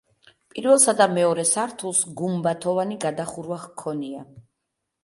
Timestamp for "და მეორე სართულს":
1.01-2.01